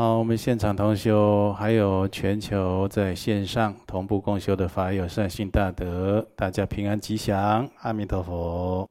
[0.00, 8.88] 好，我们现场同修，还有全球在线上同步共修的法友善心大德，大家平安吉祥，阿弥陀佛。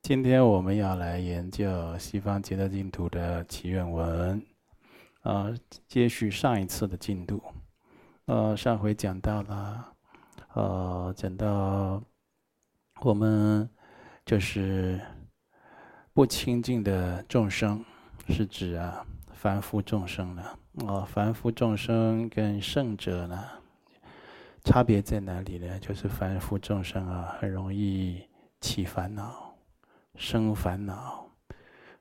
[0.00, 4.42] 今天我们要来研究西方极乐净土的祈愿文，
[5.20, 5.52] 啊，
[5.86, 7.42] 接续上一次的进度，
[8.24, 9.84] 呃，上回讲到了，
[10.54, 12.02] 呃，讲到
[13.02, 13.68] 我们
[14.24, 14.98] 就是
[16.14, 17.84] 不清净的众生。
[18.28, 20.42] 是指啊，凡夫众生呢？
[20.86, 23.44] 哦，凡夫众生跟圣者呢，
[24.64, 25.78] 差别在哪里呢？
[25.78, 28.26] 就是凡夫众生啊，很容易
[28.60, 29.54] 起烦恼，
[30.16, 31.26] 生烦恼，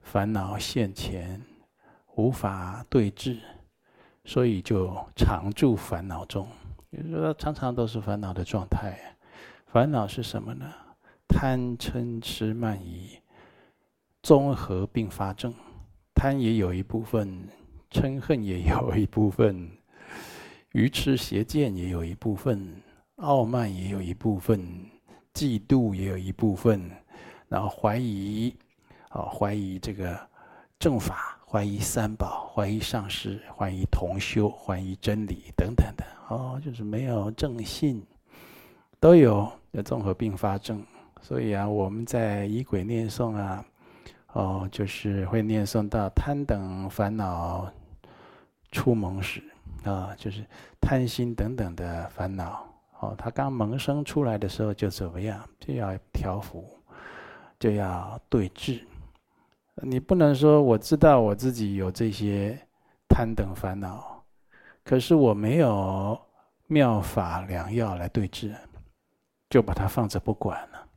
[0.01, 1.41] 烦恼现前，
[2.15, 3.39] 无法对治，
[4.25, 6.47] 所以就常住烦恼中。
[6.89, 8.97] 也就是说，常常都是烦恼的状态。
[9.67, 10.71] 烦恼是什么呢？
[11.27, 13.19] 贪嗔痴慢疑，
[14.21, 15.53] 综合并发症。
[16.15, 17.47] 贪也有一部分，
[17.91, 19.69] 嗔恨也有一部分，
[20.71, 22.81] 愚痴邪见也有一部分，
[23.17, 24.59] 傲慢也有一部分，
[25.33, 26.89] 嫉妒也有一部分，
[27.49, 28.55] 然后怀疑，
[29.09, 30.17] 啊，怀疑这个
[30.79, 38.01] 正法，怀疑三宝，怀疑上师，怀疑同修，怀疑真理等等的，哦，就是没有正信，
[38.99, 40.83] 都有的综合并发症。
[41.21, 43.65] 所以啊，我们在仪轨念诵啊。
[44.33, 47.71] 哦，就是会念诵到贪等烦恼
[48.71, 49.41] 出萌时
[49.83, 50.43] 啊，就是
[50.81, 52.67] 贪心等等的烦恼。
[52.99, 55.43] 哦，他刚萌生出来的时候就怎么样？
[55.59, 56.65] 就要调伏，
[57.59, 58.85] 就要对治。
[59.83, 62.57] 你不能说我知道我自己有这些
[63.07, 64.23] 贪等烦恼，
[64.83, 66.19] 可是我没有
[66.67, 68.55] 妙法良药来对治，
[69.49, 70.87] 就把它放着不管了。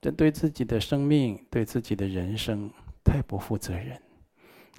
[0.00, 2.70] 这对自己的生命，对自己的人生。
[3.04, 4.00] 太不负责任，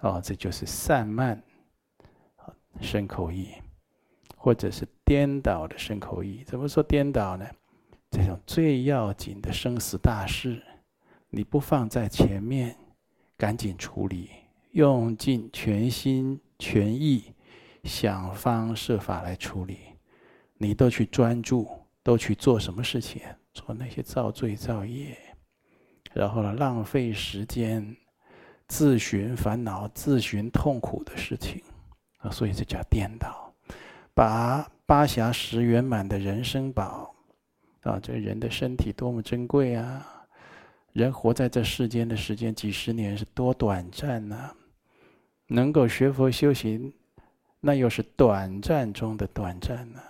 [0.02, 1.42] 哦，这就是散漫，
[2.82, 3.50] 身口意，
[4.36, 6.44] 或者是颠倒的身口意。
[6.44, 7.46] 怎么说颠倒呢？
[8.10, 10.62] 这种最要紧的生死大事，
[11.30, 12.76] 你不放在前面，
[13.38, 14.30] 赶紧处理，
[14.72, 17.34] 用尽全心全意，
[17.84, 19.80] 想方设法来处理，
[20.58, 21.68] 你都去专注，
[22.04, 23.22] 都去做什么事情？
[23.54, 25.16] 做那些造罪造业，
[26.12, 27.96] 然后呢，浪费时间。
[28.74, 31.62] 自寻烦恼、自寻痛苦的事情
[32.18, 33.54] 啊，所以这叫颠倒，
[34.16, 37.14] 把八暇十圆满的人生宝
[37.82, 40.26] 啊，这人的身体多么珍贵啊！
[40.92, 44.52] 人活在这世间的时间几十年是多短暂呐、
[45.46, 46.92] 能够学佛修行，
[47.60, 50.02] 那又是短暂中的短暂呢、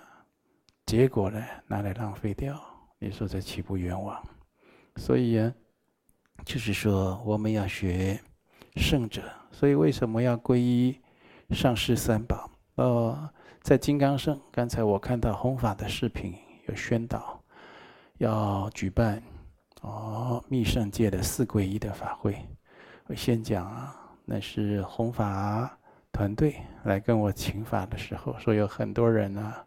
[0.85, 2.57] 结果呢，拿来浪费掉，
[2.97, 4.23] 你说这岂不冤枉？
[4.95, 5.53] 所以啊，
[6.45, 8.17] 就是说我们要学。
[8.75, 10.99] 圣者，所以为什么要皈依
[11.51, 12.49] 上师三宝？
[12.75, 13.29] 呃，
[13.61, 16.33] 在金刚圣，刚才我看到弘法的视频
[16.67, 17.39] 有宣导，
[18.17, 19.21] 要举办
[19.81, 22.35] 哦密圣界的四皈依的法会。
[23.05, 23.95] 我先讲啊，
[24.25, 25.77] 那是弘法
[26.11, 29.63] 团队来跟我请法的时候，说有很多人啊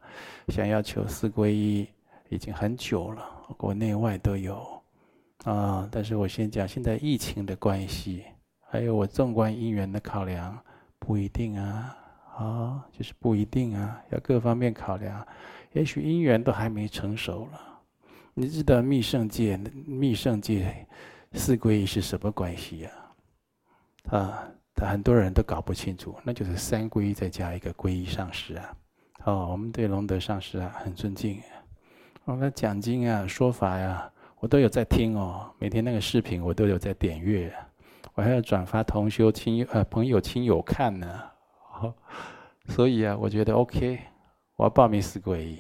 [0.49, 1.89] 想要求四皈依，
[2.29, 3.25] 已经很久了，
[3.57, 4.83] 国内外都有
[5.45, 5.89] 啊。
[5.93, 8.25] 但是我先讲，现在疫情的关系。
[8.77, 10.59] 还有我纵观因缘的考量，
[10.99, 11.97] 不一定啊，
[12.37, 15.27] 啊、就是不一定啊，要各方面考量。
[15.73, 17.81] 也许因缘都还没成熟了。
[18.35, 19.57] 你知道密圣界、
[19.87, 20.87] 密圣界
[21.33, 22.91] 四皈依是什么关系呀？
[24.11, 24.45] 啊，
[24.75, 28.77] 他很多人都搞不清楚，那就是三皈依再加一个皈依上师啊。
[29.25, 31.41] 哦，我们对龙德上师啊很尊敬，
[32.27, 37.51] 我们讲经啊、说法呀、啊，我都有在听哦，每天那个视频我都有在点阅。
[38.17, 41.23] 我还要转发同修亲友呃朋友亲友看呢，
[42.67, 44.01] 所以啊，我觉得 OK，
[44.57, 45.59] 我要报名四皈依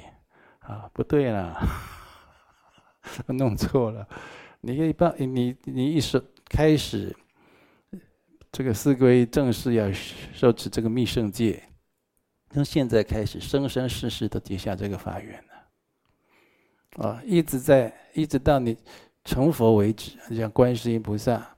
[0.60, 1.54] 啊，不对了，
[3.28, 4.08] 弄错了，
[4.62, 6.18] 你可以报你你一说
[6.48, 7.14] 开始，
[8.50, 11.62] 这个四皈依正式要受持这个密圣戒，
[12.48, 15.44] 从现在开始生生世世都结下这个法缘
[16.96, 18.78] 了，啊，一直在一直到你
[19.24, 21.52] 成佛为止，像观世音菩萨。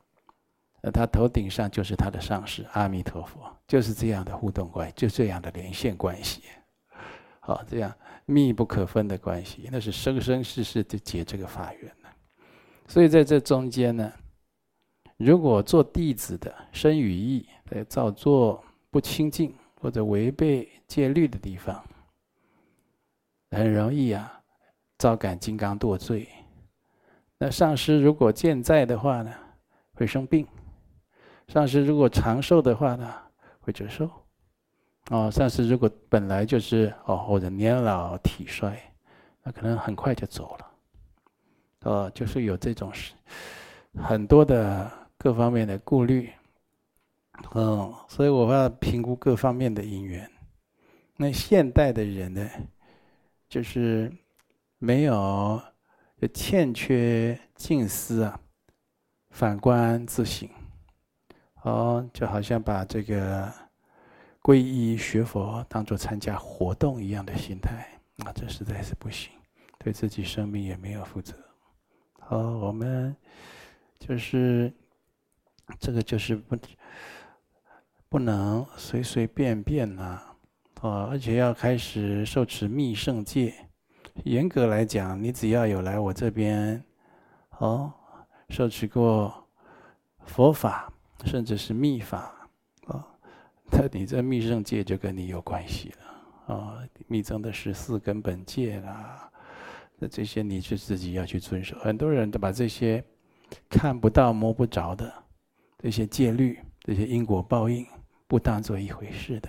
[0.80, 6.42] 那他头顶上就是他的上师阿弥陀佛，就是这样的互动关系，就这样的连线关系，
[7.40, 7.92] 好，这样
[8.26, 12.10] 密不可分的关系，那是生生世世就结这个法缘了。
[12.86, 14.12] 所以在这中间呢，
[15.16, 21.84] 如果做弟子的生与意在造作不清净或者违背戒律的地方，
[23.50, 24.40] 很容易啊，
[24.96, 26.28] 招感金刚堕罪。
[27.36, 29.34] 那上师如果健在的话呢，
[29.94, 30.46] 会生病。
[31.48, 33.12] 上师如果长寿的话呢，
[33.60, 34.08] 会折寿。
[35.10, 38.78] 哦，上师如果本来就是哦，或者年老体衰，
[39.42, 40.66] 那可能很快就走了。
[41.84, 42.92] 哦，就是有这种
[43.94, 46.30] 很多的各方面的顾虑。
[47.54, 50.30] 嗯，所以我要评估各方面的因缘。
[51.16, 52.46] 那现代的人呢，
[53.48, 54.12] 就是
[54.78, 55.58] 没有，
[56.34, 58.38] 欠缺静思啊，
[59.30, 60.46] 反观自省。
[61.68, 63.52] 哦，就好像把这个
[64.40, 67.86] 皈依学佛当做参加活动一样的心态，
[68.16, 69.30] 那这实在是不行，
[69.78, 71.34] 对自己生命也没有负责。
[72.20, 73.14] 好，我们
[73.98, 74.72] 就是
[75.78, 76.56] 这个就是不
[78.08, 80.22] 不能随随便便呐，
[80.80, 83.54] 哦，而且要开始受持密圣戒。
[84.24, 86.82] 严格来讲，你只要有来我这边，
[87.58, 87.92] 哦，
[88.48, 89.46] 受持过
[90.24, 90.90] 佛法。
[91.24, 92.48] 甚至是密法，
[92.86, 93.04] 啊，
[93.70, 99.30] 那你这密圣戒就跟你有关系了，啊，密宗的十四根本戒啦，
[99.98, 101.76] 那这些你是自己要去遵守。
[101.80, 103.04] 很多人都把这些
[103.68, 105.12] 看不到、摸不着的
[105.78, 107.84] 这些戒律、这些因果报应，
[108.26, 109.48] 不当做一回事的。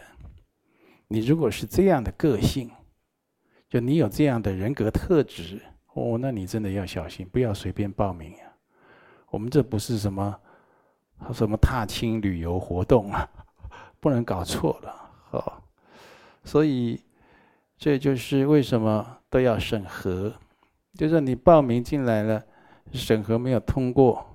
[1.08, 2.70] 你如果是这样的个性，
[3.70, 5.62] 就你有这样的人格特质，
[5.94, 8.52] 哦，那你真的要小心，不要随便报名啊。
[9.30, 10.36] 我们这不是什么。
[11.20, 13.28] 他什么踏青旅游活动啊，
[14.00, 15.54] 不能搞错了哦。
[16.44, 17.00] 所以
[17.78, 20.34] 这就是为什么都要审核，
[20.94, 22.44] 就是你报名进来了，
[22.92, 24.26] 审核没有通过，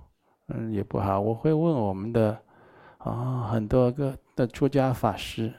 [0.48, 1.18] 嗯，也不好。
[1.18, 2.38] 我会问我们的
[2.98, 5.52] 啊，很多个的出家法师，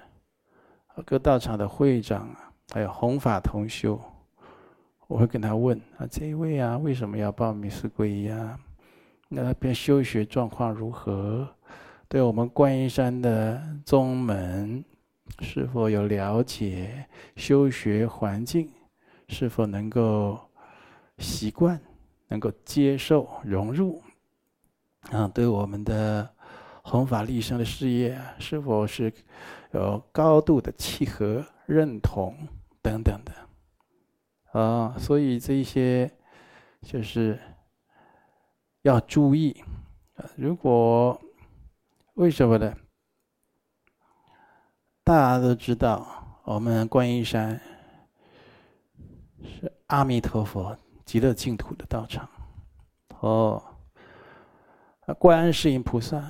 [1.06, 2.30] 各道场的会长，
[2.74, 4.00] 还有弘法同修，
[5.08, 8.58] 我会跟他问啊，这一位啊，为什么要报名四皈依啊？
[9.28, 11.48] 那边修学状况如何？
[12.08, 14.86] 对我们观音山的宗门
[15.40, 17.06] 是否有了解？
[17.36, 18.72] 修学环境
[19.28, 20.40] 是否能够
[21.18, 21.82] 习惯、
[22.28, 24.02] 能够接受、融入？
[25.12, 26.30] 啊，对我们的
[26.84, 29.12] 弘法利生的事业是否是
[29.72, 32.36] 有高度的契合、认同
[32.82, 34.60] 等等的？
[34.60, 36.10] 啊，所以这一些
[36.82, 37.40] 就是。
[38.86, 39.52] 要注意
[40.14, 41.20] 啊，如果
[42.14, 42.72] 为什么呢？
[45.04, 47.60] 大家都知道，我们观音山
[49.42, 52.30] 是阿弥陀佛极乐净土的道场。
[53.22, 53.60] 哦，
[55.08, 56.24] 啊观世音菩萨，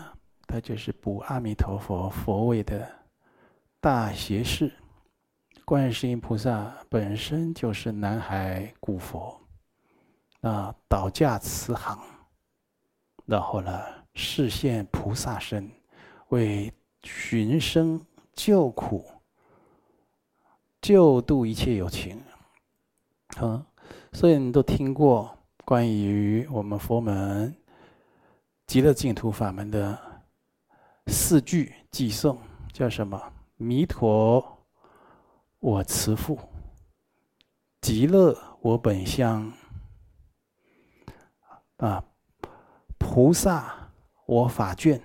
[0.47, 2.89] 他就是补阿弥陀佛佛位的
[3.81, 4.71] 大胁士。
[5.65, 9.37] 观世音菩萨本身就是南海古佛，
[10.39, 11.99] 啊，倒驾慈航。
[13.25, 13.81] 然后呢，
[14.13, 15.69] 示现菩萨身，
[16.29, 17.99] 为寻声
[18.33, 19.03] 救苦、
[20.79, 22.21] 救度一切有情。
[23.37, 23.65] 啊，
[24.13, 25.35] 所以你都听过
[25.65, 27.55] 关于我们佛门
[28.67, 29.99] 极乐净土法门的
[31.07, 32.39] 四句偈颂，
[32.71, 33.33] 叫什么？
[33.57, 34.63] 弥陀，
[35.59, 36.37] 我慈父；
[37.81, 39.51] 极乐，我本乡。
[41.77, 42.03] 啊。
[43.15, 43.73] 菩萨，
[44.25, 44.99] 我法眷；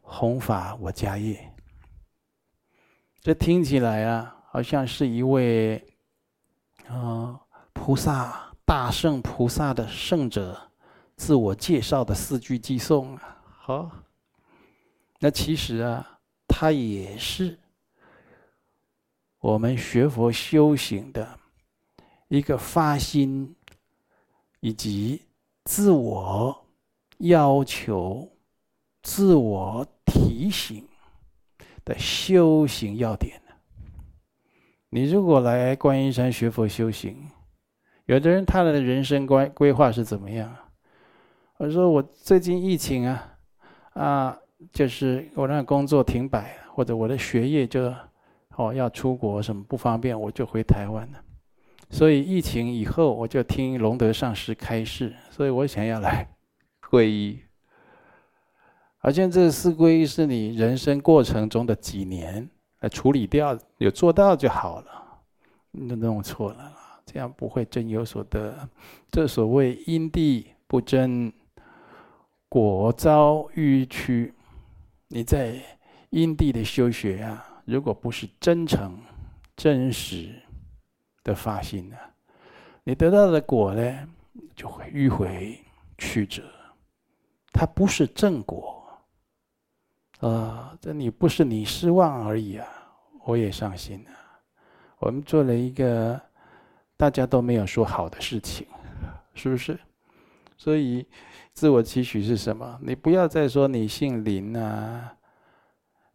[0.00, 1.52] 弘法，我家业。
[3.20, 5.76] 这听起来啊，好像是一位
[6.86, 7.40] 啊、呃、
[7.72, 10.70] 菩萨大圣菩萨的圣者
[11.16, 13.42] 自我介绍的四句偈颂啊。
[13.42, 13.90] 好，
[15.18, 17.58] 那其实啊，他也是
[19.40, 21.40] 我们学佛修行的
[22.28, 23.56] 一个发心
[24.60, 25.22] 以及
[25.64, 26.66] 自我。
[27.20, 28.28] 要求
[29.02, 30.86] 自我提醒
[31.84, 33.40] 的修行要点。
[34.88, 37.16] 你如果来观音山学佛修行，
[38.06, 40.54] 有的人他的人生观规划是怎么样？
[41.58, 43.36] 我说我最近疫情啊，
[43.92, 44.38] 啊，
[44.72, 47.94] 就是我那工作停摆，或者我的学业就
[48.56, 51.22] 哦要出国什么不方便，我就回台湾了。
[51.90, 56.26] 所以疫情以后，我就听龙德上师开示，所以我想要来。
[56.90, 57.40] 皈依，
[58.98, 65.20] 好像这四皈依是你人生过程中的几年来处理掉，有做到就好了，
[65.70, 66.72] 你弄错了，
[67.06, 68.68] 这样不会真有所得。
[69.10, 71.32] 这所谓因地不真，
[72.48, 74.34] 果遭迂曲。
[75.08, 75.54] 你在
[76.10, 78.98] 因地的修学啊，如果不是真诚、
[79.56, 80.34] 真实
[81.22, 81.96] 的发心呢，
[82.84, 84.08] 你得到的果呢，
[84.54, 85.58] 就会迂回
[85.96, 86.42] 曲折。
[87.52, 88.82] 它不是正果，
[90.20, 92.66] 啊，这你不是你失望而已啊，
[93.24, 94.12] 我也伤心啊。
[94.98, 96.20] 我们做了一个
[96.96, 98.66] 大家都没有说好的事情，
[99.34, 99.78] 是不是？
[100.56, 101.06] 所以
[101.52, 102.78] 自我期许是什么？
[102.82, 105.16] 你不要再说你姓林啊，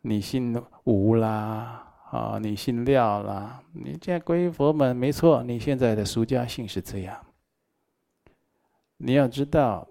[0.02, 3.62] 你姓吴啦，啊，你姓廖啦。
[3.74, 7.26] 你现在皈依佛门没错，你现在的俗家姓是这样。
[8.98, 9.88] 你要知道，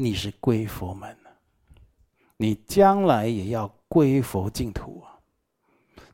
[0.00, 1.16] 你是归佛门。
[2.36, 5.18] 你将来也要归佛净土啊！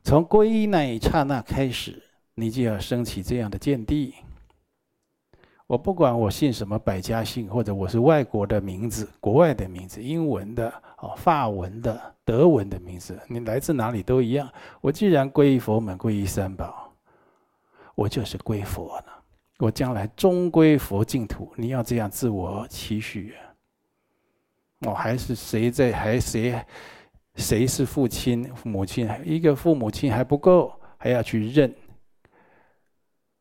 [0.03, 2.01] 从皈依那一刹那开始，
[2.33, 4.15] 你就要升起这样的见地。
[5.67, 14.51] 我不管我姓什么百家姓，或者我是外国的名字、国外的名字、英文的、哦法文的、德文的名字，你来自哪里都一样。
[14.81, 16.91] 我既然皈依佛门、皈依三宝，
[17.93, 19.23] 我就是归佛了。
[19.59, 21.53] 我将来终归佛净土。
[21.55, 23.35] 你要这样自我期许。
[24.81, 25.91] 哦，还是谁在？
[25.91, 26.63] 还谁？
[27.35, 29.09] 谁是父亲、母亲？
[29.25, 31.73] 一个父母亲还不够，还要去认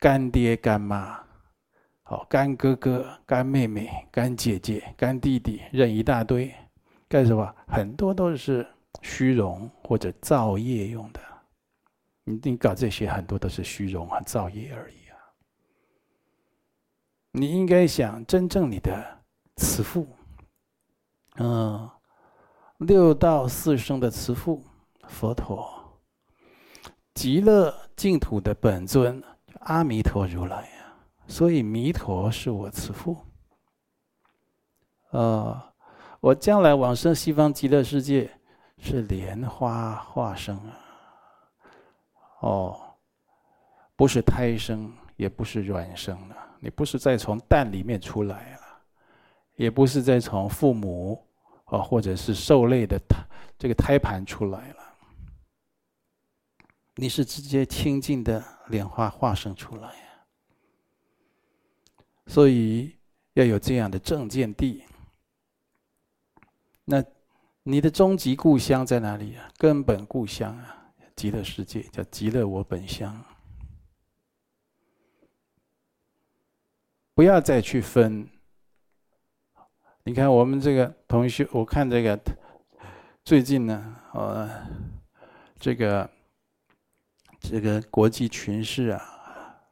[0.00, 1.24] 干爹、干妈，
[2.02, 6.52] 好，干哥哥、干妹妹、干姐姐、干弟弟，认一大堆，
[7.08, 7.54] 干什么？
[7.68, 8.66] 很多都是
[9.02, 11.20] 虚荣或者造业用的。
[12.24, 15.14] 你你搞这些，很多都是虚荣和造业而已啊。
[17.30, 19.22] 你应该想，真正你的
[19.56, 20.04] 慈父。
[21.38, 21.90] 嗯，
[22.78, 24.62] 六道四生的慈父
[25.08, 25.68] 佛陀，
[27.12, 29.20] 极乐净土的本尊
[29.62, 30.94] 阿弥陀如来呀，
[31.26, 33.16] 所以弥陀是我慈父。
[35.10, 35.60] 呃，
[36.20, 38.30] 我将来往生西方极乐世界
[38.78, 40.78] 是莲花化生啊，
[42.42, 42.80] 哦，
[43.96, 48.60] 不是胎生，也不是卵生了，你不是再从蛋里面出来了。
[49.56, 51.23] 也不是再从父母
[51.64, 53.24] 啊，或者是受累的胎
[53.58, 54.96] 这个胎盘出来了，
[56.96, 60.04] 你是直接清净的莲花化生出来呀。
[62.26, 62.96] 所以
[63.32, 64.84] 要有这样的正见地。
[66.84, 67.02] 那
[67.62, 69.50] 你的终极故乡在哪里啊？
[69.56, 73.18] 根本故乡啊，极乐世界叫极乐我本乡。
[77.14, 78.28] 不要再去分。
[80.06, 82.18] 你看我们这个同学，我看这个
[83.24, 84.50] 最近呢，呃，
[85.58, 86.10] 这个
[87.40, 89.02] 这个国际群势啊，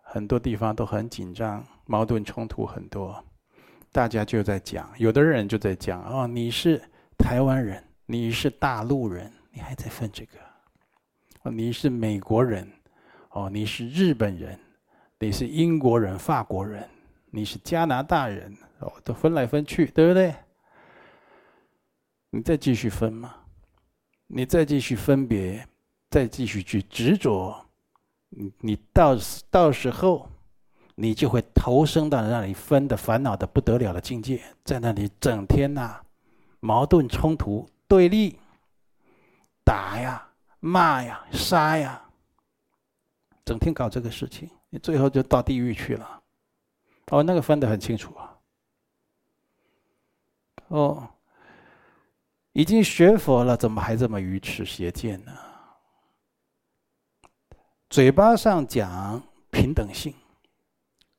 [0.01, 3.23] 很多地方都很紧张，矛盾冲突很多，
[3.93, 6.83] 大家就在讲，有的人就在讲哦，你是
[7.19, 10.39] 台湾人，你是大陆人，你还在分这个，
[11.43, 12.67] 哦，你是美国人，
[13.33, 14.59] 哦，你是日本人，
[15.19, 16.89] 你是英国人、法国人，
[17.31, 18.57] 你是加拿大人。
[18.83, 20.35] 哦，都分来分去，对不对？
[22.31, 23.35] 你再继续分嘛，
[24.27, 25.67] 你再继续分别，
[26.11, 27.67] 再继续去执着，
[28.31, 29.17] 你你到
[29.51, 30.29] 到时候，
[30.95, 36.01] 你就会投生到那里分的烦恼的不得了的境界，在那里整天呐、
[36.61, 38.39] 矛盾冲突对立，
[39.63, 42.03] 打呀骂呀杀呀，
[43.45, 46.23] 整天搞这个事情，你最后就到地狱去了。
[47.11, 48.32] 哦，那个分得很清楚啊。
[50.73, 51.07] 哦，
[52.53, 55.33] 已经学佛了，怎么还这么愚痴邪见呢？
[57.91, 60.15] 嘴巴上讲平等性、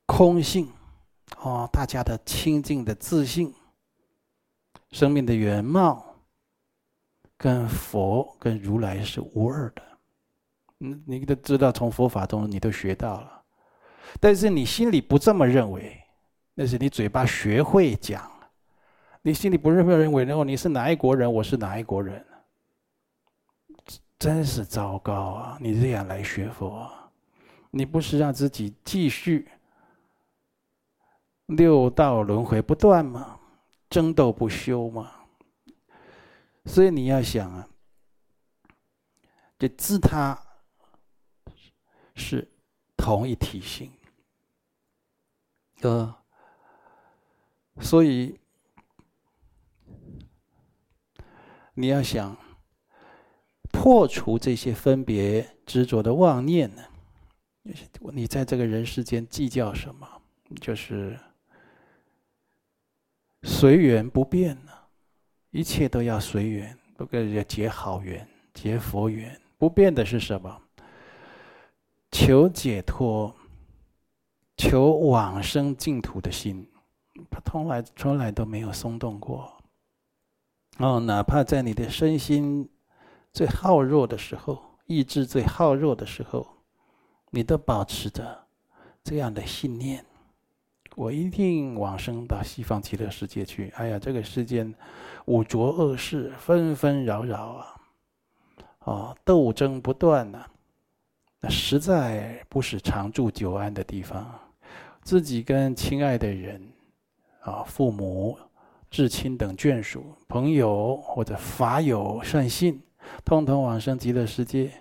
[0.08, 0.68] 空性，
[1.38, 3.54] 哦，大家的清净的自信、
[4.90, 6.04] 生命的原貌，
[7.38, 9.84] 跟佛跟如来是无二的。
[10.80, 13.44] 你，你都知道，从佛法中你都学到了，
[14.20, 16.04] 但是你心里不这么认为，
[16.56, 18.33] 那是你嘴巴学会讲。
[19.26, 22.26] 你心里不是没有认为，然后你是哪一国人，我是哪一国人，
[24.20, 25.58] 真是糟糕啊！
[25.62, 26.92] 你这样来学佛，
[27.72, 29.48] 你不是让自己继续
[31.46, 33.40] 六道轮回不断吗？
[33.90, 35.10] 争斗不休吗？
[36.66, 37.66] 所以你要想啊，
[39.58, 40.38] 这自他
[42.14, 42.46] 是
[42.98, 43.90] 同一体性，
[45.80, 46.14] 呃，
[47.80, 48.38] 所以。
[51.76, 52.38] 你要想
[53.72, 56.84] 破除这些分别执着的妄念呢？
[58.12, 60.08] 你在这个人世间计较什么？
[60.62, 61.18] 就是
[63.44, 64.72] 随缘不变呢，
[65.50, 69.40] 一切都要随缘，不跟人家结好缘，结佛缘。
[69.58, 70.62] 不变的是什么？
[72.12, 73.34] 求解脱、
[74.58, 76.70] 求往生净土的心，
[77.32, 79.53] 他从来从来都没有松动过。
[80.80, 82.68] 哦，哪怕在你的身心
[83.32, 86.48] 最耗弱的时候，意志最耗弱的时候，
[87.30, 88.46] 你都保持着
[89.04, 90.04] 这样的信念：
[90.96, 93.72] 我一定往生到西方极乐世界去。
[93.76, 94.74] 哎呀，这个世间
[95.26, 97.76] 五浊恶世纷纷扰扰啊，
[98.80, 100.44] 哦，斗争不断呐、
[101.40, 104.40] 那实在不是长住久安的地方。
[105.04, 106.74] 自己跟亲爱的人
[107.42, 108.36] 啊，父母。
[108.94, 112.80] 至亲等眷属、朋友或者法友善信，
[113.26, 114.72] 通通往生极乐世界，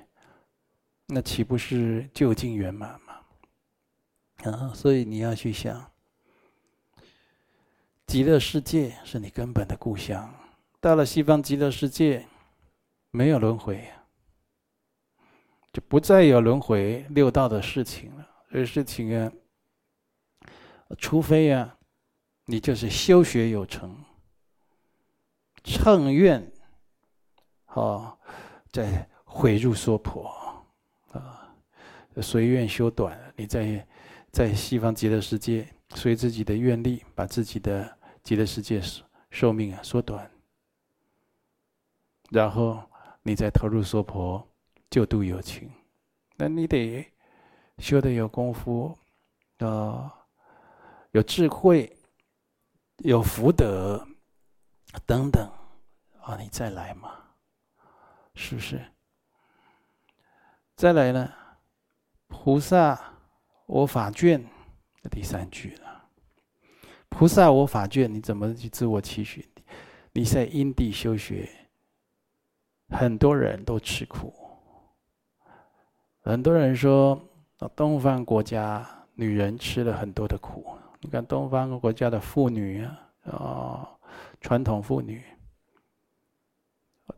[1.07, 3.15] 那岂不是究竟圆满吗？
[4.45, 5.91] 啊，所以你要去想，
[8.07, 10.31] 极乐世界是你根本的故乡。
[10.79, 12.27] 到了西方极乐世界，
[13.13, 13.83] 没有轮回，
[15.73, 18.29] 就不再有轮回六道的事情了。
[18.51, 19.33] 这事情啊，
[20.99, 21.79] 除非啊。
[22.47, 24.02] 你就是修学有成，
[25.65, 26.53] 乘愿，
[27.69, 28.17] 哦，
[28.71, 30.31] 再回入娑婆，
[31.13, 31.55] 啊，
[32.21, 33.19] 随愿修短。
[33.37, 33.87] 你在
[34.31, 40.31] 在西方极乐世界，随自己的愿力，把自己的极乐世界寿寿命啊缩短，
[42.31, 42.83] 然后
[43.23, 44.47] 你再投入娑婆
[44.91, 45.71] 救度有情。
[46.37, 47.07] 那你得
[47.79, 48.99] 修的有功夫，
[49.59, 50.13] 啊，
[51.13, 51.97] 有智慧。
[52.99, 54.07] 有福德
[55.07, 55.51] 等等
[56.23, 57.15] 啊，你再来嘛，
[58.35, 58.81] 是不是？
[60.77, 61.33] 再来呢？
[62.29, 62.99] 菩萨，
[63.67, 64.43] 我法眷，
[65.11, 66.05] 第三句了。
[67.09, 69.49] 菩萨，我法眷，你怎么去自我期许？
[70.13, 71.49] 你在因地修学，
[72.89, 74.35] 很多人都吃苦。
[76.23, 77.21] 很多人说，
[77.75, 80.77] 东方国家女人吃了很多的苦。
[81.01, 83.92] 你看东方国家的妇女啊，啊，
[84.43, 85.23] 传统妇女，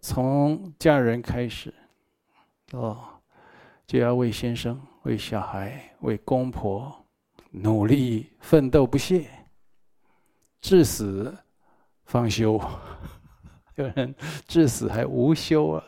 [0.00, 1.74] 从嫁人开始，
[2.72, 3.20] 哦，
[3.86, 7.04] 就要为先生、为小孩、为公婆
[7.50, 9.28] 努力奋斗不懈，
[10.60, 11.36] 至死
[12.04, 12.60] 方休。
[13.74, 14.14] 有人
[14.46, 15.84] 至死还无休啊。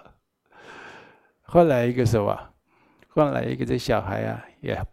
[1.42, 2.36] 换来一个什么？
[3.10, 4.84] 换来一个这小孩啊，也。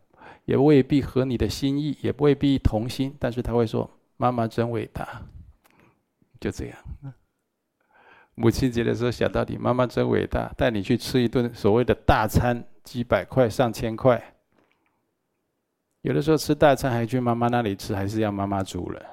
[0.45, 5.21] 也未必合你的心意，也未必同心，但是他会说：“妈妈真伟大。”
[6.43, 6.77] 就这样。
[8.35, 14.21] 母亲节的时候想到底，妈妈真伟大，带你去吃一顿所谓的大餐，几百块、上千块。
[16.01, 19.05] 有的时候吃大餐还去妈妈那里吃，还是要妈妈煮了。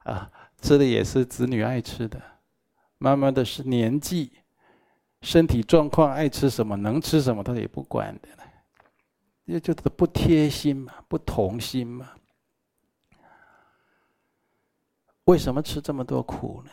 [0.04, 2.20] 啊，吃的也是子女爱吃的，
[2.98, 4.32] 妈妈的是年纪、
[5.22, 8.28] 身体状况，爱吃什么、能吃什么，她也不管的。
[9.46, 12.10] 也就是不贴心嘛，不同心嘛。
[15.30, 16.72] 为什么吃这么多苦呢？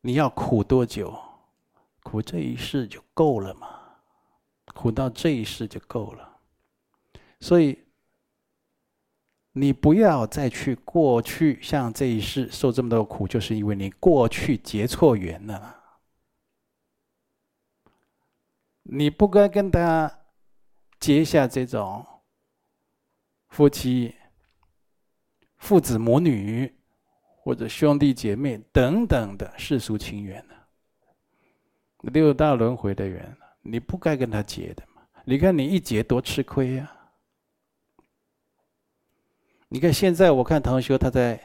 [0.00, 1.14] 你要苦多久？
[2.02, 3.68] 苦这一世就够了嘛？
[4.74, 6.38] 苦到这一世就够了。
[7.40, 7.84] 所以
[9.52, 15.82] 你不要再去过去，像这一世受这么多苦，就是因为你过去结错缘了。
[18.84, 20.20] 你不该跟他。
[21.00, 22.06] 结下这种
[23.48, 24.14] 夫妻、
[25.58, 26.73] 父子母女
[27.44, 30.54] 或者兄弟姐妹等等的世俗情缘呢？
[31.98, 35.02] 六道轮回的缘，你不该跟他结的嘛？
[35.26, 36.90] 你看你一结多吃亏呀！
[39.68, 41.38] 你看现在我看同学他在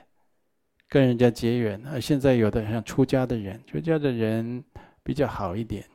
[0.87, 4.63] 跟人家结缘啊，现在有的像出家的人，出家的人
[5.03, 5.85] 比较好一点，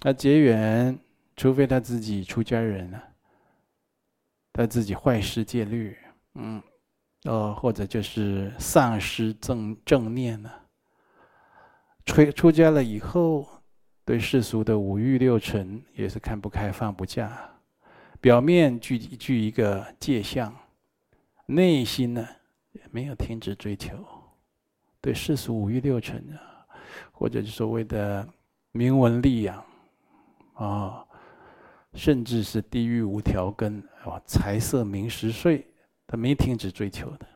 [0.00, 0.98] 他结缘。
[1.36, 3.02] 除非他自己出家人啊，
[4.52, 5.96] 他自己坏世戒律，
[6.34, 6.62] 嗯，
[7.24, 10.50] 哦，或者就是丧失正正念呢。
[12.06, 13.46] 出出家了以后，
[14.04, 17.50] 对世俗的五欲六尘也是看不开放不下，
[18.20, 20.54] 表面具具一个戒相，
[21.46, 22.26] 内心呢
[22.72, 24.04] 也没有停止追求，
[25.00, 26.66] 对世俗五欲六尘啊，
[27.12, 28.26] 或者是所谓的
[28.72, 29.64] 名闻利养，
[30.54, 31.04] 啊。
[31.92, 35.66] 甚至是地狱无条根啊，财色名食睡，
[36.10, 37.26] 他没停止追求的。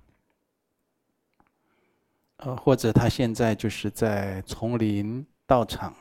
[2.38, 5.94] 呃，或者他现在就是在丛林道场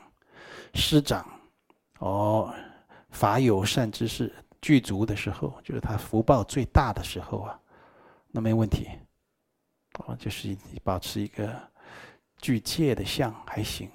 [0.74, 1.24] 师长，
[2.00, 2.52] 哦，
[3.10, 7.60] 法友善知识具足的时候，就是他福报最大的时候啊，
[8.32, 8.88] 那没问题。
[10.00, 11.56] 哦，就是保持一个
[12.40, 13.88] 具戒的相还行。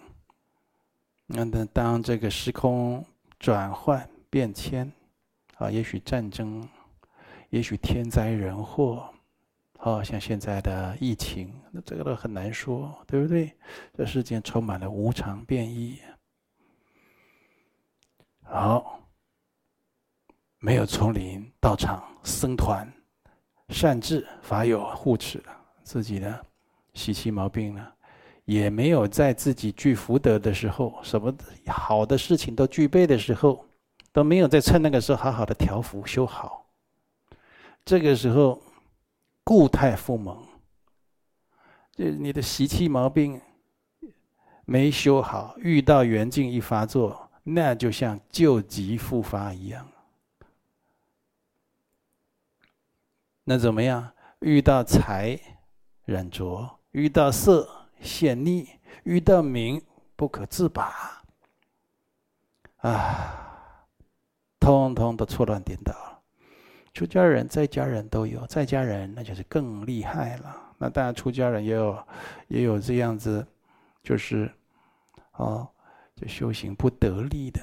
[1.26, 3.06] 那等当这个时空
[3.38, 4.10] 转换。
[4.32, 4.94] 变迁，
[5.58, 6.70] 啊，也许战争，
[7.50, 9.10] 也许天灾人祸，
[9.80, 13.52] 哦，像现在的疫情，那这个都很难说，对不对？
[13.98, 16.00] 这世间充满了无常变异。
[18.44, 19.00] 好，
[20.60, 22.88] 没有丛林、道场、僧团、
[23.70, 26.46] 善智法友护持了，自己的
[26.94, 27.88] 习气毛病呢，
[28.46, 31.34] 也没有在自己具福德的时候，什么
[31.68, 33.66] 好的事情都具备的时候，
[34.12, 36.59] 都没有在趁那个时候好好的调伏修好。
[37.90, 38.62] 这个时候。
[39.42, 40.46] 故态复萌，
[41.94, 43.42] 就你的习气毛病
[44.64, 49.90] 没修好，遇到缘境一发作，那就像旧疾复发一样。
[53.44, 54.14] 那怎么样？
[54.42, 55.40] 遇到财
[56.06, 58.68] 染着，遇到色陷溺，
[59.02, 59.84] 遇到名
[60.16, 61.24] 不可自拔，
[62.82, 63.88] 啊，
[64.60, 66.19] 通通都错乱颠倒了。
[66.94, 70.74] 出家人、在家人都有，在家人那就是更厉害了。
[70.78, 72.08] 那当然，出家人也有，
[72.48, 73.46] 也有这样子，
[74.04, 74.52] 就是，
[75.34, 75.68] 哦，
[76.16, 77.62] 就修行不得力的，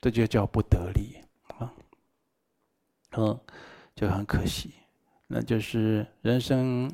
[0.00, 1.16] 这就叫不得力
[1.58, 1.72] 啊，
[3.16, 3.38] 嗯，
[3.94, 4.74] 就很可惜。
[5.26, 6.90] 那就是人生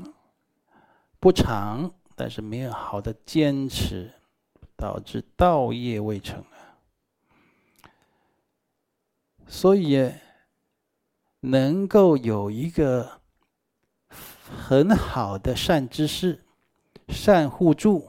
[1.21, 4.11] 不长，但是没有好的坚持，
[4.77, 6.77] 导致道业未成啊。
[9.47, 10.13] 所以。
[11.41, 13.21] 能够有一个
[14.09, 16.45] 很好的善知识、
[17.09, 18.09] 善互助，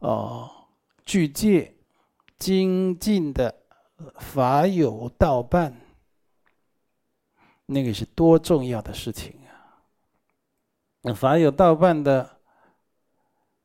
[0.00, 0.68] 哦，
[1.04, 1.74] 具戒
[2.36, 3.62] 精进的
[4.18, 5.74] 法友道伴，
[7.64, 9.80] 那个是多重要的事情啊！
[11.00, 12.40] 那法友道伴的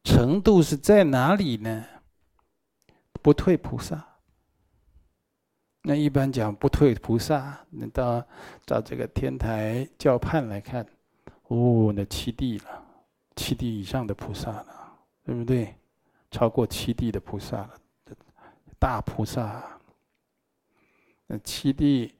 [0.03, 1.85] 程度是在哪里呢？
[3.21, 4.10] 不退菩萨。
[5.83, 8.23] 那一般讲不退菩萨，那到
[8.65, 10.85] 到这个天台教判来看，
[11.47, 12.83] 哦，那七地了，
[13.35, 15.73] 七地以上的菩萨了，对不对？
[16.29, 17.71] 超过七地的菩萨了，
[18.77, 19.63] 大菩萨。
[21.25, 22.13] 那七地，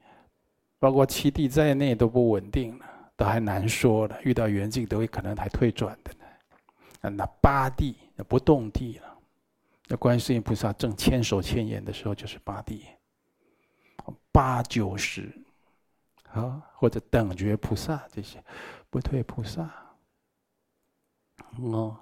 [0.78, 2.84] 包括七地在内都不稳定了，
[3.16, 4.18] 都还难说了。
[4.22, 7.10] 遇到缘境都会可能还退转的呢。
[7.10, 9.18] 那八地，那不动地了。
[9.86, 12.86] 那观世音菩萨正千手千眼的时候，就是八地。
[14.32, 15.30] 八九十，
[16.32, 18.42] 啊，或者等觉菩萨这些，
[18.88, 19.70] 不退菩萨，
[21.58, 21.96] 哦，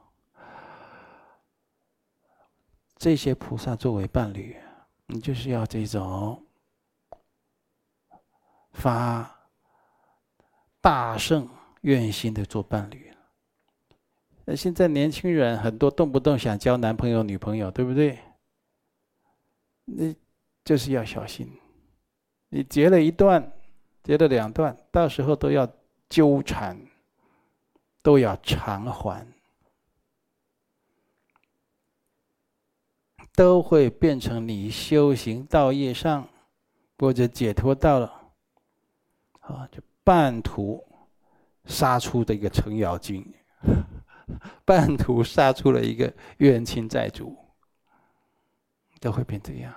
[2.97, 4.57] 这些菩萨作为伴侣，
[5.07, 6.40] 你就是要这种
[8.73, 9.29] 发
[10.81, 11.49] 大圣
[11.81, 13.12] 愿心的做伴侣。
[14.45, 18.19] 那现在年轻人很多动不动想交男朋友、女朋友，对不对？
[19.85, 20.14] 那
[20.64, 21.60] 就是要小心。
[22.51, 23.53] 你结了一段，
[24.03, 25.69] 结了两段，到时候都要
[26.09, 26.77] 纠缠，
[28.03, 29.27] 都要偿还，
[33.35, 36.29] 都会变成你修行道业上
[36.99, 38.33] 或者解脱到了，
[39.41, 40.85] 啊，就半途
[41.67, 43.25] 杀出的一个程咬金，
[44.67, 47.37] 半途杀出了一个冤亲债主，
[49.01, 49.73] 都会变这样。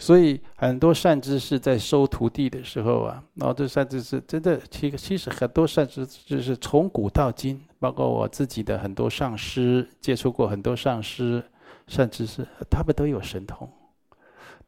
[0.00, 11.42] 所以很多善知识在收徒弟的时候啊，然后这善知识真的，其其实很多善知识是从古到今，包括我自己的很多上师，接触过很多上师、
[11.88, 13.68] 善知识，他们都有神通，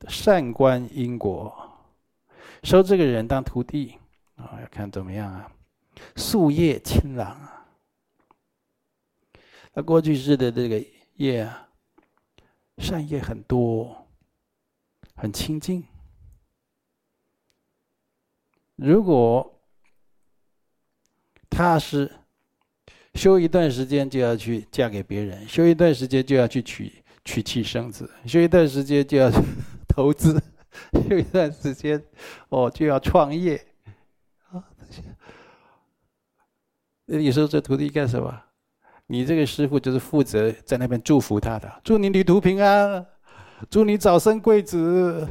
[0.09, 1.55] 善观因果，
[2.65, 3.95] 收这个人当徒弟
[4.35, 5.49] 啊，要看怎么样啊，
[6.17, 7.67] 夙业清朗啊，
[9.75, 10.85] 那过去世的这个
[11.19, 11.69] 业啊，
[12.79, 14.00] 善业很多。
[15.21, 15.85] 很清净。
[18.77, 19.61] 如果
[21.51, 22.11] 他是
[23.15, 26.91] 修一段时间就要去嫁给别人，修一段时间就要去娶
[27.23, 29.31] 娶妻生子，修一段时间就要
[29.87, 30.43] 投资，
[31.07, 32.03] 修一段时间
[32.49, 33.63] 哦就要创业
[34.51, 34.65] 啊！
[37.05, 38.45] 那你说这徒弟干什么？
[39.07, 43.07] 你这个师傅就是负责在那边祝福他的，祝你旅途平安。
[43.69, 45.29] 祝你早生贵子，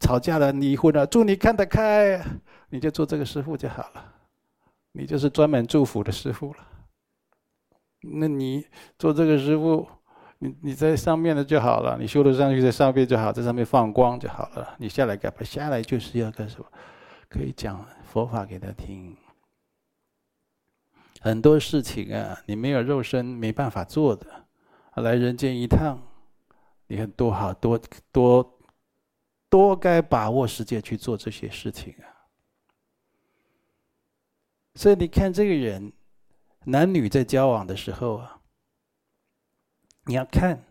[0.00, 2.20] 吵架了离婚了，祝你看得开，
[2.70, 4.12] 你就做这个师傅就好了，
[4.92, 6.58] 你就是专门祝福的师傅了。
[8.00, 8.66] 那你
[8.98, 9.86] 做这个师傅，
[10.38, 14.74] 你你在上面的就好了，你修得上去在上面就好，在上面放光就好了。
[14.78, 15.44] 你下来干嘛？
[15.44, 16.66] 下来就是要干什么？
[17.28, 19.16] 可以讲佛法给他听。
[21.20, 24.26] 很多事情啊，你没有肉身没办法做的，
[24.94, 26.00] 来人间一趟。
[26.88, 28.58] 你看多好，多多
[29.48, 32.26] 多该把握时间去做这些事情啊！
[34.74, 35.92] 所以你看这个人，
[36.64, 38.40] 男女在交往的时候啊，
[40.04, 40.64] 你要看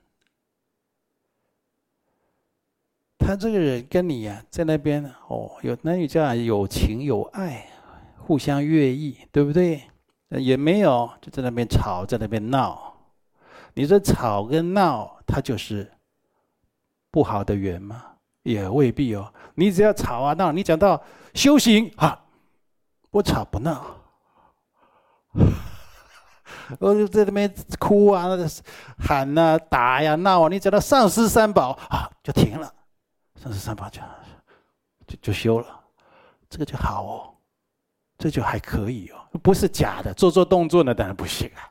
[3.19, 7.69] 他这个人跟你呀、啊，在那边哦，有男女交往有情有爱，
[8.17, 9.83] 互相悦意，对不对？
[10.29, 12.95] 也没有，就在那边吵，在那边闹。
[13.75, 15.91] 你说吵跟闹，他就是
[17.17, 18.03] 不好的缘吗？
[18.43, 19.33] 也未必哦。
[19.55, 21.01] 你只要吵啊闹，你讲到
[21.33, 22.25] 修行啊，
[23.09, 23.83] 不吵不闹，
[26.77, 28.27] 我就在那边哭啊、
[28.99, 32.71] 喊啊、打呀、闹啊，你讲到上师三宝啊，就停了，
[33.41, 33.99] 上师三宝就
[35.07, 35.67] 就就修了，
[36.47, 37.33] 这个就好哦。
[38.19, 41.65] 这就还可以哦，不是假的，做做动作呢，当然不行啊。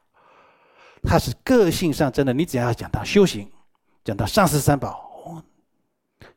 [1.05, 3.49] 他是个性上真的，你只要讲到修行，
[4.03, 5.06] 讲到上师三宝，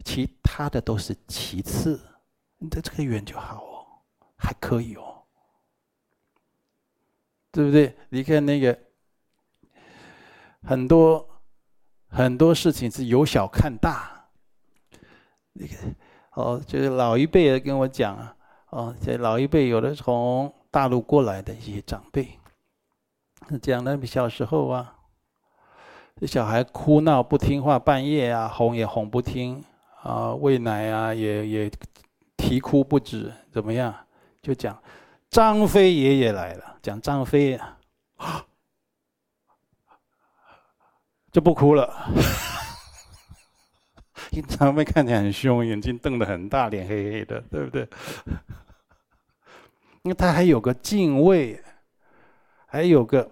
[0.04, 2.00] 其他的都是其次，
[2.58, 3.86] 你的这个缘就好哦，
[4.36, 5.24] 还可以哦，
[7.52, 7.96] 对不对？
[8.10, 8.78] 你看那个
[10.64, 11.28] 很多
[12.08, 14.30] 很多事情是由小看大，
[15.54, 15.74] 那个
[16.34, 18.36] 哦，就是老一辈的跟我讲啊。
[18.72, 22.38] 哦，这老一辈有的从大陆过来的一些长辈，
[23.64, 24.96] 讲的小时候啊，
[26.16, 29.66] 这小孩哭闹不听话，半夜啊哄也哄不听，
[30.02, 31.72] 啊喂奶啊也也
[32.38, 33.94] 啼哭不止，怎么样？
[34.42, 34.82] 就讲
[35.30, 37.78] 张飞爷爷来了，讲张飞啊，
[41.32, 41.94] 就不哭了。
[44.48, 47.88] 张飞看起来很凶，眼睛瞪得很大，脸黑黑的，对不对？
[50.04, 51.62] 因为他还有个敬畏，
[52.66, 53.30] 还有个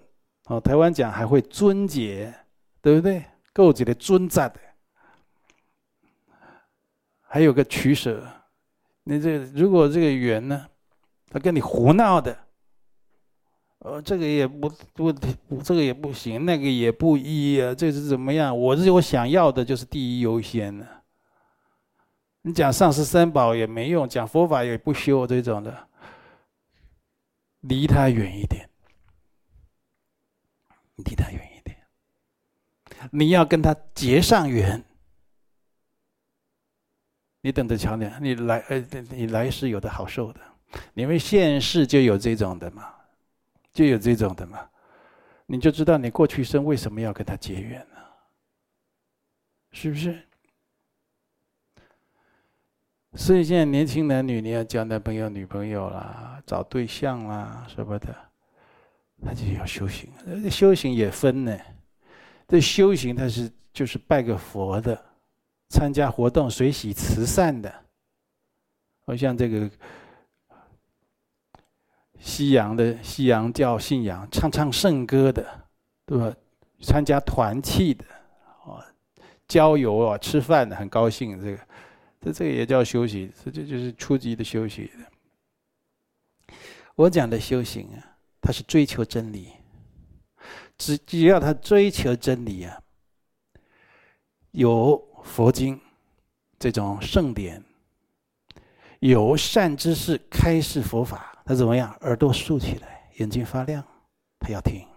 [0.48, 2.34] 哦，台湾讲还会尊节，
[2.82, 3.24] 对不对？
[3.54, 4.60] 够几的尊赞的，
[7.28, 8.26] 还有个取舍。
[9.04, 10.66] 你这如果这个缘呢，
[11.30, 12.38] 他跟你胡闹的，
[13.80, 15.14] 呃，这个也不不
[15.48, 18.58] 不，这个也不行，那个也不一啊，这是怎么样？
[18.58, 20.88] 我是我想要的，就是第一优先的。
[22.42, 25.88] 你讲上师三宝也没用，讲佛法也不修这种的。
[27.62, 28.70] 离他远一点，
[30.98, 31.78] 离他远一点。
[33.12, 34.84] 你要跟他结上缘，
[37.48, 40.42] 你等着瞧你，你来呃，你来世有的好受的。
[40.96, 42.94] 因为现世就有这种的嘛，
[43.72, 44.70] 就有这种的嘛，
[45.46, 47.98] 你就知道你过去生为什么要跟他结缘呢？
[49.72, 50.22] 是不是？
[53.14, 58.14] 所以现在年轻男女，你要交男朋友、女朋友啦，找对象啦什么的，
[59.24, 60.12] 他就要修行。
[60.52, 61.58] 修行也分呢，
[62.46, 65.02] 这修行他是就是拜个佛的，
[65.70, 67.74] 参加活动、随喜慈善的。
[69.06, 69.70] 好像这个
[72.20, 75.68] 西洋的西洋教信仰，唱唱圣歌的，
[76.06, 76.36] 对吧？
[76.82, 78.06] 参加团契的，
[78.66, 78.86] 啊，
[79.48, 81.60] 郊游啊，吃饭的，很高兴这个。
[82.20, 84.90] 这这个也叫修行，这这就是初级的修行。
[86.96, 89.54] 我讲的修行啊，他是追求真理。
[90.78, 92.82] 只只要他追求真理啊，
[94.52, 94.96] 有
[95.28, 95.80] 佛经
[96.58, 97.64] 这种圣典，
[99.00, 101.96] 有善知识开示佛法，他怎么样？
[102.02, 103.84] 耳朵竖起来，眼睛发亮，
[104.40, 104.88] 他要听。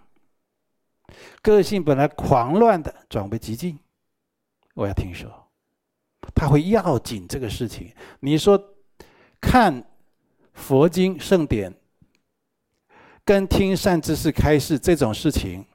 [1.42, 3.78] 个性本来狂乱的，转为极静，
[4.74, 5.28] 我要听说。
[6.34, 7.92] 他会要紧这个事情。
[8.20, 8.62] 你说
[9.40, 9.84] 看
[10.52, 11.74] 佛经圣典，
[13.24, 15.66] 跟听善知识开示这种事情，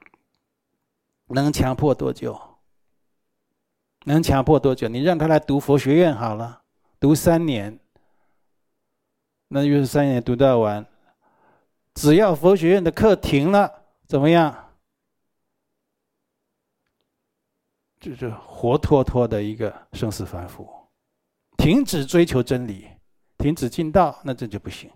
[1.28, 2.40] 能强迫多久？
[4.06, 4.88] 能强迫多久？
[4.88, 6.62] 你让他来读佛学院好了，
[7.00, 7.78] 读三年，
[9.50, 10.86] 那就是三年读到完。
[11.94, 13.72] 只要佛学院的课停了，
[14.08, 14.56] 怎么样？
[18.00, 20.70] 就是活脱脱的一个生死凡夫，
[21.58, 22.88] 停止追求真理，
[23.40, 24.92] 停止进道，那这就不行。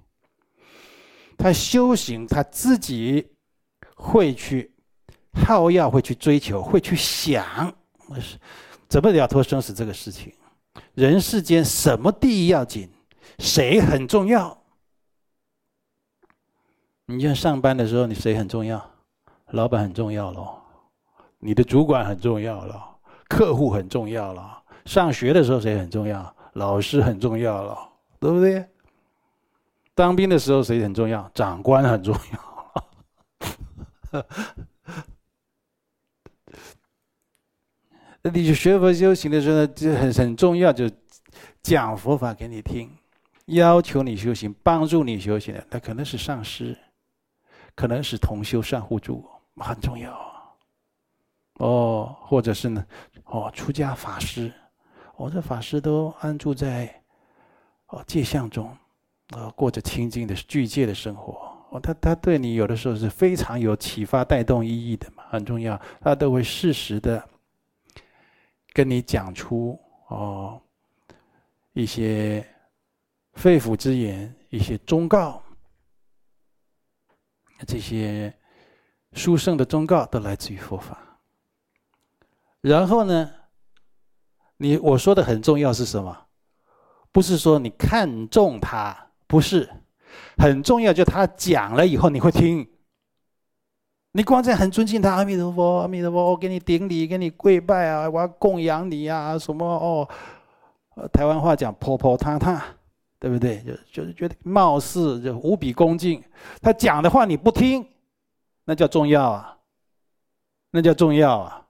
[1.35, 3.27] 他修行，他自己
[3.95, 4.71] 会去
[5.33, 7.73] 好要，会去追求，会去想，
[8.19, 8.37] 是
[8.89, 10.33] 怎么了脱生死这个事情。
[10.93, 12.89] 人世间什么第一要紧？
[13.37, 14.57] 谁很重要？
[17.05, 18.83] 你像上班的时候，你谁很重要？
[19.51, 20.59] 老板很重要喽，
[21.39, 22.81] 你的主管很重要喽。
[23.27, 26.35] 客户很重要了，上学的时候谁很重要？
[26.53, 27.77] 老师很重要了，
[28.19, 28.67] 对不对？
[29.93, 31.29] 当兵的时候谁很重要？
[31.33, 32.15] 长官很重
[34.11, 34.23] 要。
[38.33, 40.89] 你去学佛修行的时候呢，就很很重要，就
[41.61, 42.89] 讲佛法给你听，
[43.45, 46.77] 要求你修行，帮助你修行的，那可能是上师，
[47.75, 49.25] 可能是同修善互助，
[49.57, 50.17] 很重要。
[51.55, 52.85] 哦，或者是呢，
[53.25, 54.51] 哦，出家法师，
[55.17, 57.01] 哦，这法师都安住在
[57.87, 58.69] 哦戒相中，
[59.31, 61.37] 啊，过着清净的具戒的生活。
[61.71, 65.79] 哦，他他对你有的时候是非常有启发、带动意义的嘛，很重要。
[66.01, 67.23] 他都会适时的
[68.79, 70.61] 跟你讲出哦
[71.73, 72.47] 一些
[73.33, 75.43] 肺腑之言，一些忠告，
[77.67, 78.33] 这些
[79.11, 80.97] 殊胜的忠告都来自于佛法。
[82.61, 83.29] 然后呢，
[84.55, 86.27] 你我说的很重要是什么？
[87.11, 89.69] 不是说你看重他，不是，
[90.37, 92.65] 很重要就他讲了以后你会听。
[94.11, 100.09] 你光在很尊敬他，阿弥陀佛，阿弥陀佛，我给你顶礼，给你跪拜啊，我要供养你啊，什么哦？
[101.13, 102.61] 台湾话讲婆婆他他，
[103.19, 103.61] 对不对？
[103.63, 106.23] 就就是觉得貌似就无比恭敬。
[106.61, 107.87] 他讲的话你不听，
[108.65, 109.57] 那叫重要啊，
[110.71, 111.67] 那叫重要啊。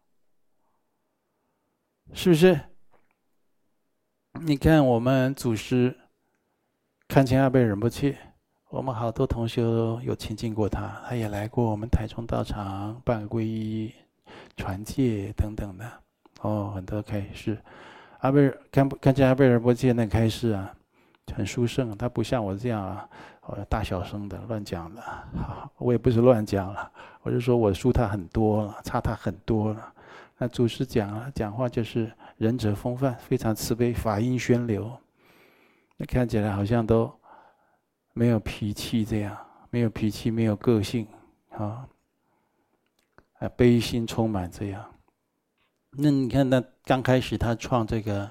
[2.13, 2.59] 是不是？
[4.41, 5.95] 你看我们祖师
[7.07, 8.17] 看清阿倍仁波切，
[8.69, 9.63] 我们好多同学
[10.03, 13.91] 有亲近过他，他也来过我们台中道场办皈依、
[14.55, 15.91] 传戒等等的。
[16.41, 17.57] 哦，很多开示，
[18.19, 20.71] 阿倍堪堪钦阿贝尔波切那开示啊，
[21.33, 21.97] 很殊胜。
[21.97, 23.09] 他不像我这样啊，
[23.67, 25.01] 大小声的乱讲的。
[25.01, 26.91] 好， 我也不是乱讲了，
[27.23, 29.93] 我是说我输他很多了，差他很多了。
[30.37, 34.95] 那祖师讲啊，讲话就是仁者风范，非常慈悲，法音宣流。
[35.97, 37.11] 那看起来好像都
[38.13, 39.37] 没有脾气，这样
[39.69, 41.07] 没有脾气，没有个性
[41.51, 41.87] 啊，
[43.39, 44.85] 啊，悲心充满这样。
[45.91, 48.29] 那你看，那刚开始他创这个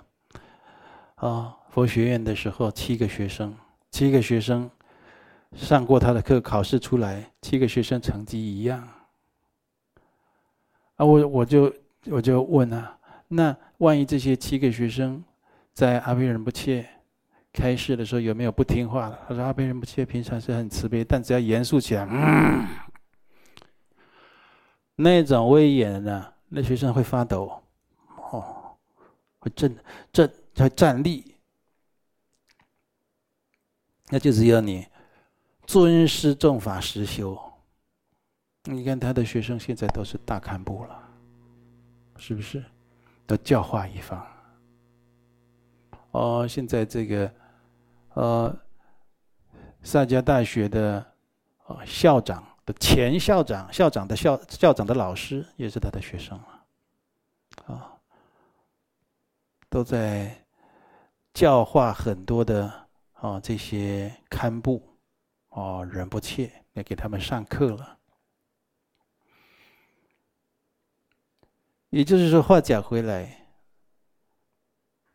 [1.16, 3.54] 啊佛学院的时候，七个学生，
[3.90, 4.70] 七个学生
[5.54, 8.80] 上过他的课，考试出来，七个学生成绩一样。
[10.96, 11.72] 啊，我我就。
[12.10, 15.22] 我就问啊，那万一这些七个学生
[15.74, 16.88] 在阿倍仁不切
[17.58, 19.18] 开示的时候有没有不听话的？
[19.26, 22.64] 他说阿倍仁波切平常是很慈悲，但只要严肃起来，嗯，
[24.94, 27.60] 那种威严呢，那学生会发抖，
[28.30, 28.76] 哦，
[29.40, 29.76] 会震
[30.12, 31.34] 震会站立，
[34.10, 34.86] 那就只有你
[35.66, 37.36] 尊师重法实修。
[38.64, 41.06] 你看他的学生现在都是大堪布了。
[42.20, 42.64] 是不是
[43.28, 44.26] 都教化一方？
[46.10, 47.32] 哦，现在这个
[48.18, 48.52] 呃，
[49.80, 51.14] 萨迦大学的
[51.68, 56.66] 呃校长的前校长，校长的校校长的老师也是他的学生啊，
[57.66, 57.96] 啊，
[59.68, 60.44] 都在
[61.32, 64.82] 教化很多的啊这些堪布
[65.50, 67.98] 哦仁不切，来给他们上课了。
[71.90, 73.46] 也就是说，话讲回来，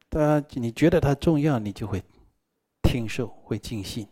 [0.09, 2.01] 他你觉得他重要，你就会
[2.83, 4.07] 听受，会尽信。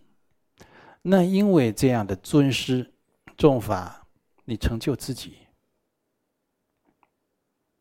[1.04, 2.92] 那因为这样的尊师
[3.38, 4.08] 重法，
[4.46, 5.38] 你成就自己，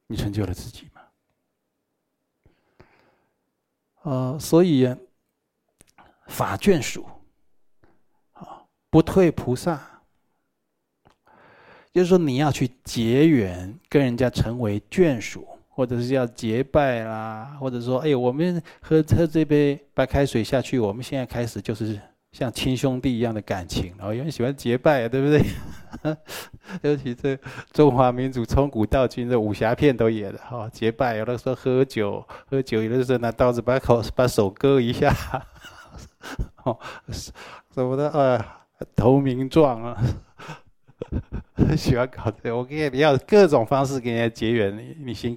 [0.06, 1.00] 你成就了自己嘛？
[4.02, 4.94] 啊，所以
[6.26, 7.06] 法眷属
[8.32, 10.02] 啊，不退菩萨。
[11.92, 15.49] 就是说，你要去结缘，跟人家成为眷属，
[15.80, 21.98] 或者是要结拜啦，或者说，哎，我们喝喝这杯白开水下去，我们现在开始就是
[22.32, 23.94] 像亲兄弟一样的感情。
[23.96, 25.42] 然后有人喜欢结拜，对不对？
[26.84, 27.34] 尤其这
[27.72, 35.10] 中华民族从古到今，的武侠片都演的哈，结拜有的时候喝酒，喝酒有的时候拿刀子把口把手割一下，
[36.64, 36.78] 哦，
[37.10, 39.96] 什么的啊，投名状啊。
[41.76, 45.36] 喜欢搞这，我给你要各种方式给人家结缘，你你先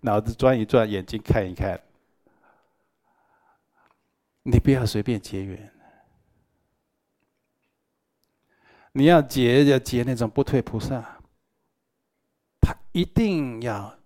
[0.00, 1.80] 脑子转一转，眼睛看一看，
[4.42, 5.72] 你不要随便结缘。
[8.92, 11.18] 你要结要结那种不退菩萨，
[12.60, 13.96] 他一定要，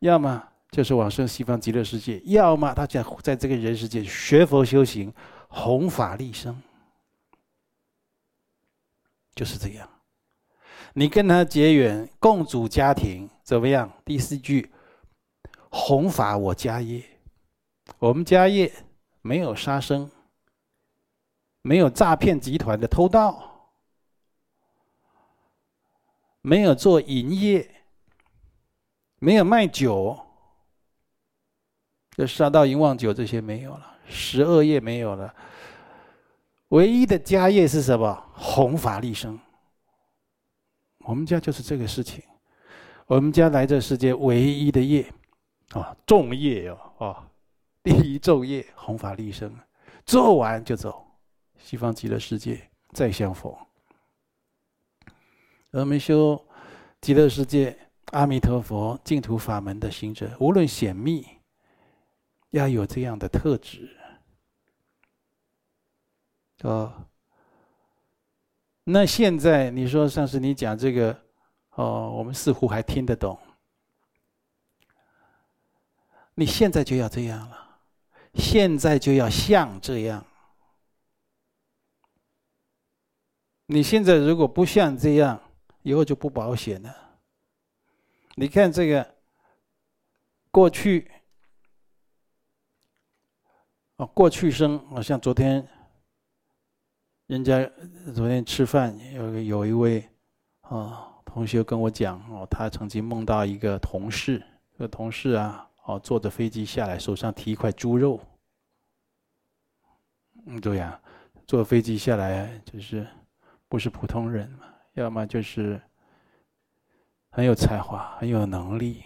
[0.00, 5.10] 要么就是往生西方极乐世界，要么他讲在这个人世界学佛修行，
[5.48, 6.60] 弘法利生，
[9.34, 9.88] 就是这样。
[10.92, 13.90] 你跟他结缘，共组家庭怎么样？
[14.04, 14.70] 第四句，
[15.70, 17.02] 弘法我家业，
[17.98, 18.70] 我们家业
[19.22, 20.10] 没有杀生，
[21.62, 23.70] 没有诈骗集团的偷盗，
[26.42, 27.70] 没有做淫业，
[29.20, 30.18] 没有卖酒，
[32.16, 35.32] 就杀盗淫妄酒这些没有了，十二业没有了，
[36.68, 38.26] 唯一的家业是什么？
[38.34, 39.38] 弘法利生。
[41.04, 42.22] 我们家就是这个事情。
[43.06, 45.12] 我们家来这世界唯一的业，
[45.70, 47.30] 啊，重业哦，啊，
[47.82, 49.54] 第一重业弘法利生，
[50.04, 51.06] 做完就走，
[51.58, 53.54] 西方极乐世界再相逢。
[55.70, 56.44] 我们修
[57.00, 61.24] 极乐世界阿弥陀佛净土法门的行者，无论显密，
[62.50, 63.96] 要有这样的特质，
[66.62, 67.06] 啊。
[68.82, 71.16] 那现在你说上次你讲这个，
[71.76, 73.38] 哦，我们似乎还听得懂。
[76.34, 77.78] 你现在就要这样了，
[78.34, 80.24] 现在就要像这样。
[83.66, 85.40] 你现在如果不像这样，
[85.82, 86.94] 以后就不保险了。
[88.34, 89.14] 你看这个，
[90.50, 91.10] 过去，
[93.96, 95.68] 哦，过去生，好像昨天。
[97.26, 97.64] 人家
[98.12, 100.10] 昨天吃饭，有有一位
[100.62, 108.20] 啊同学跟我讲哦，他曾经梦到一个同事，这个同事啊哦坐着飞机下来，手上提一块猪肉。
[110.46, 111.00] 嗯，对呀，
[111.46, 113.06] 坐飞机下来就是
[113.68, 114.64] 不是普通人嘛，
[114.94, 115.80] 要么就是
[117.30, 119.04] 很有才华、很有能力，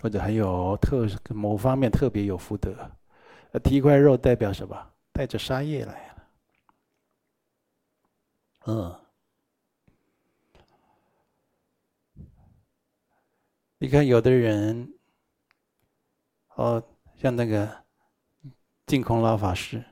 [0.00, 2.74] 或者很有特某方面特别有福德。
[3.64, 4.92] 提一块肉代表什么？
[5.12, 6.26] 带着杀业来了。
[8.66, 8.94] 嗯，
[13.78, 14.94] 你看有的人，
[16.60, 16.82] 哦，
[17.16, 17.66] 像那个
[18.84, 19.82] 净空老法师，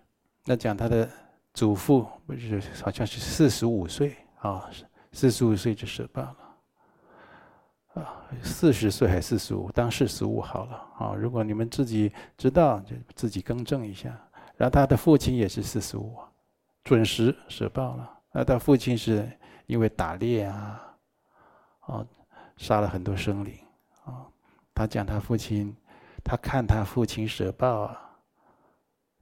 [0.44, 1.08] 那讲他的
[1.54, 4.68] 祖父不是好像是四十五岁啊，
[5.12, 11.14] 四十五岁就舍报了，啊，四十岁还四十五，当四十五好了啊。
[11.14, 14.14] 如果你们自己知道，就自己更正一下。
[14.58, 16.18] 然后他的父亲也是四十五，
[16.84, 18.10] 准时舍报了。
[18.30, 19.26] 那他父亲是
[19.64, 20.94] 因为打猎啊，
[21.80, 22.06] 啊，
[22.58, 23.54] 杀了很多生灵
[24.04, 24.26] 啊。
[24.74, 25.74] 他讲他父亲，
[26.28, 28.20] 他看他父亲舍报啊，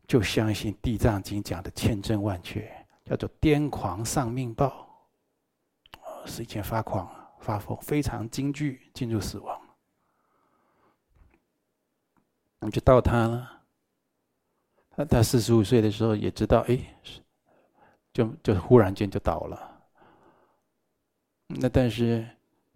[0.09, 2.68] 就相信《地藏经》讲的千真万确，
[3.04, 4.88] 叫做癫狂丧命报，
[6.24, 9.61] 是一件发狂发疯，非常惊惧进入死亡。
[12.59, 13.62] 你就到他了，
[14.90, 16.76] 他他四十五岁的时候也知道，哎。
[18.12, 19.78] 就就忽然间就倒了，
[21.48, 22.26] 那但是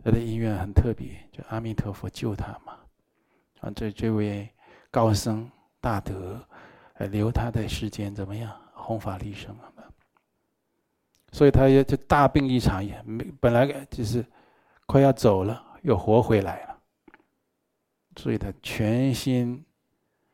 [0.05, 2.79] 他的音乐很特别，就阿弥陀佛救他嘛，
[3.61, 4.49] 啊，这这位
[4.91, 5.51] 高僧
[5.81, 6.41] 大德，
[6.95, 9.73] 呃留他在世间怎么样弘法利生啊？
[11.33, 14.25] 所以他也就大病一场，也没本来就是
[14.87, 16.79] 快要走了，又活回来了，
[18.17, 19.65] 所以他全心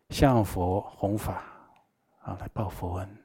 [0.09, 1.45] 向佛弘法
[2.23, 3.19] 啊，来报佛恩。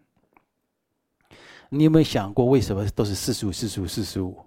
[1.70, 4.46] 你有没有想过，为什么都是四十五、四十五、四十五？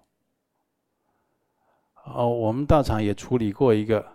[2.05, 4.07] 哦，我们道场也处理过一个，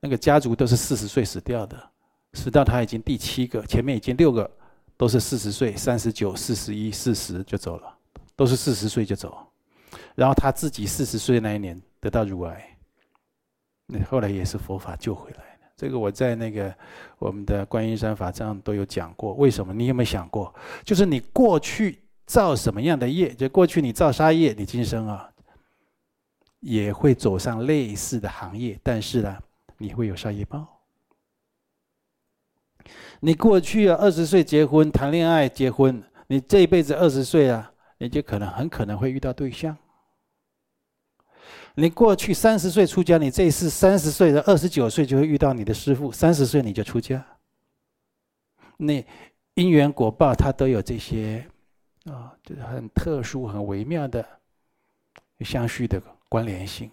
[0.00, 1.90] 那个家族都是四十岁死掉的，
[2.34, 4.50] 死到他已经第七个，前面已经六个
[4.96, 7.94] 都是四十岁、三十九、四十一、四十就走了，
[8.36, 9.36] 都是四十岁就走，
[10.14, 12.76] 然后他自己四十岁那一年得到乳癌，
[13.86, 15.66] 那后来也是佛法救回来的。
[15.76, 16.74] 这个我在那个
[17.18, 19.72] 我们的观音山法藏都有讲过，为什么？
[19.72, 20.52] 你有没有想过？
[20.84, 25.30] 就是你过去造什么样的业，就过去你造杀业，你今生啊
[26.60, 29.38] 也会走上类似的行业，但是呢，
[29.78, 30.82] 你会有杀业报。
[33.20, 39.76] 你过去啊二十岁结婚谈恋爱结婚，你这一辈子二十岁啊，你就可能很可能会遇到对象。
[41.74, 47.24] 你过去三十岁出家，你这一次三十岁的二十九岁就会遇到你的师父，三十岁你就出家。
[48.76, 49.04] 那
[49.54, 51.46] 因缘果报，它都有这些
[52.04, 54.24] 啊，就是很特殊、很微妙的
[55.40, 56.90] 相续的关联性。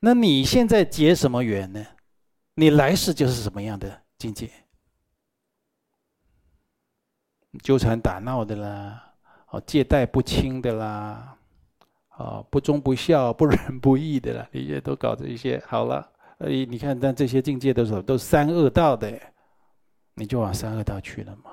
[0.00, 1.84] 那你现在结什么缘呢？
[2.54, 4.50] 你来世就是什么样的境界？
[7.62, 9.02] 纠缠打闹的啦。
[9.50, 11.38] 哦，借贷不清的啦，
[12.16, 15.62] 哦，不忠不孝、不仁不义的啦，你也都搞这些。
[15.68, 19.16] 好了，哎，你看，但这些境界都是都是三恶道的，
[20.14, 21.52] 你就往三恶道去了嘛。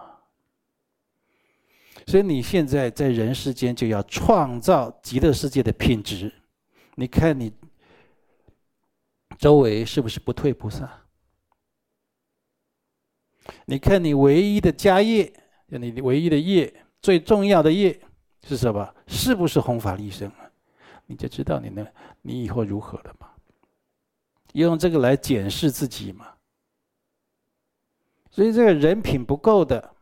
[2.07, 6.33] 所以你现在在人世间就要创造极乐世界的品质。
[6.95, 7.53] 你看你
[9.43, 10.89] 周围是不是不退菩萨？
[13.65, 15.25] 你看你唯一的家业，
[15.67, 16.73] 就你唯一的业。
[17.01, 17.99] 最重要的业
[18.47, 18.95] 是什么？
[19.05, 20.49] 是不是弘法利生啊？
[21.07, 21.85] 你就知道你那，
[22.21, 23.31] 你以后如何了嘛？
[24.53, 26.35] 用这个来检视自己嘛。
[28.31, 29.93] 所以这个人品不够的、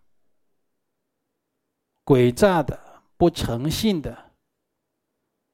[2.06, 2.80] 诡诈的、
[3.18, 4.16] 不诚信的，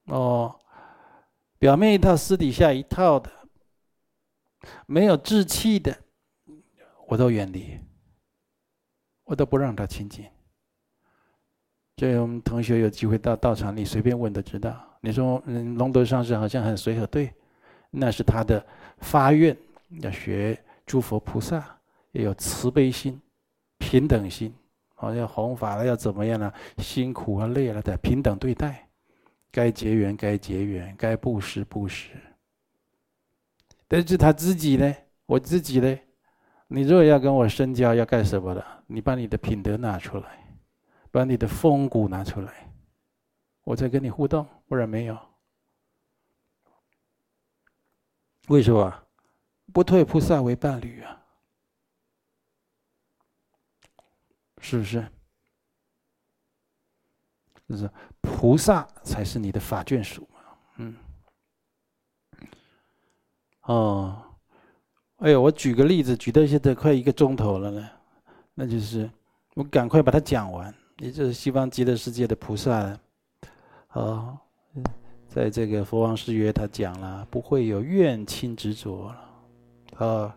[0.07, 0.59] 哦，
[1.57, 3.31] 表面一套，私底下一套的，
[4.85, 5.95] 没有志气的，
[7.07, 7.77] 我都远离，
[9.23, 10.25] 我都不让他亲近。
[11.95, 14.83] 这我们同学有机会到道场，你随便问都知道。
[15.01, 17.33] 你说，嗯，龙德上师好像很随和，对，
[17.89, 18.63] 那是他的
[18.99, 19.55] 发愿，
[20.01, 21.79] 要学诸佛菩萨，
[22.11, 23.19] 要有慈悲心、
[23.77, 24.53] 平等心，
[24.95, 26.51] 好像弘法了要怎么样呢？
[26.79, 28.87] 辛苦啊、累了的平等对待，
[29.51, 32.09] 该结缘该结缘，该布施布施。
[33.87, 34.95] 但是他自己呢？
[35.25, 35.99] 我自己呢？
[36.67, 38.83] 你如果要跟我深交，要干什么的？
[38.87, 40.43] 你把你的品德拿出来。
[41.09, 42.71] 把你的风骨拿出来，
[43.63, 45.17] 我再跟你互动，不然没有。
[48.49, 49.07] 为什么？
[49.73, 51.25] 不退菩萨为伴侣啊？
[54.59, 55.11] 是不是？
[57.67, 57.89] 就是
[58.21, 60.39] 菩萨才是你的法眷属嘛？
[60.75, 60.95] 嗯。
[63.67, 64.21] 哦，
[65.17, 67.89] 哎呦，我举个例子，举到现在快一个钟头了呢，
[68.53, 69.09] 那就是
[69.55, 70.73] 我赶快把它讲完。
[70.99, 72.97] 也就是西方极乐世界的菩萨，
[73.93, 74.35] 哦，
[75.27, 79.13] 在这个佛王誓约，他讲了，不会有怨亲执着，
[79.95, 80.35] 啊，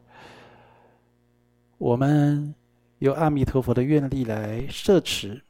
[1.79, 2.55] 我们
[2.99, 5.41] 有阿弥陀佛的愿力来摄持，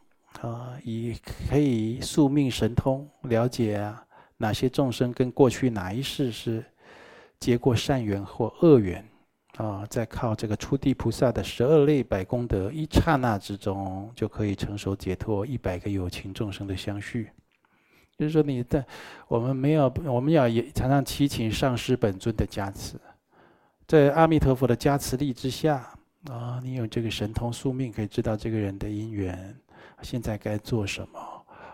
[0.42, 1.16] 啊，以
[1.50, 4.06] 可以宿命神通了解啊，
[4.36, 6.64] 哪些众生跟过去哪一世是
[7.40, 9.04] 结过善缘或恶缘。
[9.56, 17.30] 啊，在靠这个初地菩萨的十二类百功德，一刹那之中就可以成熟解脱一百个有情众生的相续。
[18.16, 18.82] 就是说，你的
[19.28, 22.98] 我们没有，我们要也常常祈请上师本尊的加持，
[23.86, 25.92] 在阿弥陀佛的加持力之下，
[26.30, 29.54] 啊，你有这个神通宿命，可以知道这个人的因缘，
[30.00, 31.18] 现在该做什么，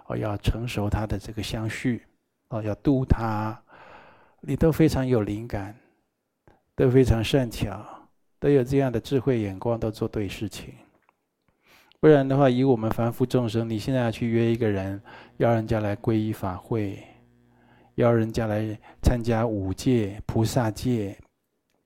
[0.06, 2.02] 哦，要成熟他的这个相续，
[2.48, 3.62] 哦，要度他，
[4.46, 5.74] 你都非常有灵感。
[6.78, 7.82] 都非常善巧，
[8.38, 10.74] 都有这样的智慧眼光，都做对事情。
[12.00, 15.00] 不然的话，以我们凡夫众生，你现在要去约一个人，
[15.38, 17.02] 要人家来皈依法会，
[17.94, 21.16] 要人家来参加五戒、菩萨戒，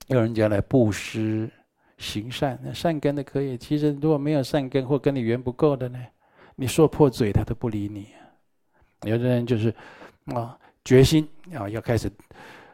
[0.07, 1.49] 要人家来布施、
[1.97, 3.57] 行善，那善根的可以。
[3.57, 5.97] 其实如果没有善根或跟你缘不够的呢，
[6.57, 8.09] 你说破嘴他都不理你。
[9.03, 9.73] 有的人就是
[10.25, 12.11] 啊，决心啊要开始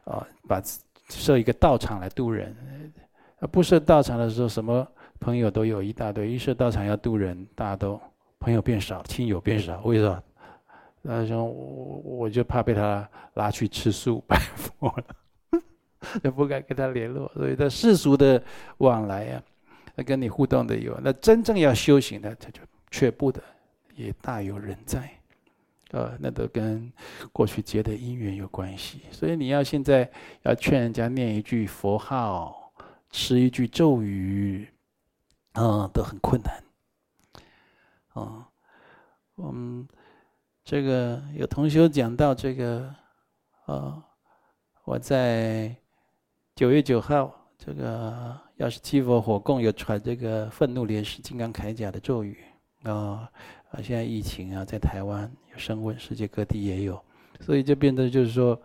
[0.03, 0.61] 啊把。
[1.09, 2.53] 设一个道场来度人，
[3.49, 4.85] 不设道场的时候，什么
[5.21, 7.97] 朋友都有一大堆；一设道场要度人，大家都
[8.39, 9.81] 朋友变少，亲友变少。
[9.83, 10.21] 为什么？
[11.05, 15.61] 他说我我就怕被他拉去吃素拜佛了，
[16.21, 17.31] 就不敢跟他联络。
[17.35, 18.43] 所以，他世俗的
[18.79, 19.41] 往来呀，
[19.95, 22.59] 他跟你互动的有，那真正要修行的，他就
[22.91, 23.41] 却步的
[23.95, 25.09] 也大有人在。
[25.91, 26.91] 呃，那都跟
[27.31, 30.11] 过去结的因缘有关系，所以你要现在
[30.41, 32.73] 要劝人家念一句佛号，
[33.09, 34.67] 持一句咒语，
[35.53, 36.63] 嗯，都很困难。
[38.13, 38.45] 哦，
[39.37, 39.87] 嗯
[40.65, 42.93] 这个有同学讲到这个，
[43.67, 44.03] 呃，
[44.83, 45.73] 我在
[46.53, 52.37] 九月九号，这个药师七佛火供有传这个愤怒莲师金刚铠甲的咒语，
[52.83, 53.31] 啊。
[53.69, 57.03] 啊，现在疫情啊，在台湾升温，世界各地也有，
[57.41, 58.59] 所以就变得就是说，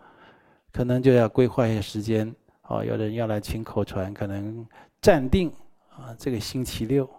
[0.71, 2.33] 可能就要规划一下时间。
[2.63, 4.65] 哦，有人要来请口传，可能
[5.01, 5.51] 暂定
[5.89, 7.09] 啊，这个星期六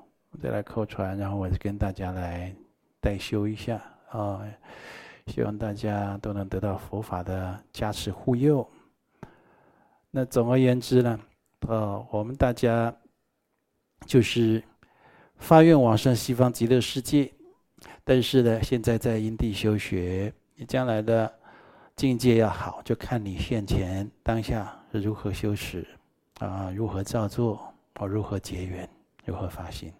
[0.42, 2.54] 再来口传，然后我就跟大家来
[2.98, 4.42] 代修一下啊，
[5.26, 8.66] 希望大家都能得到佛法的加持护佑。
[10.10, 11.20] 那总而言之呢，
[11.68, 12.94] 呃，我们大家
[14.06, 14.62] 就是
[15.36, 17.30] 发愿往生西方极乐世界。
[18.04, 21.32] 但是呢，现在在因地修学，你将来的
[21.96, 25.86] 境界要好，就看你现前当下是如何修持，
[26.38, 28.88] 啊，如何造作，或如何结缘，
[29.24, 29.92] 如何发心。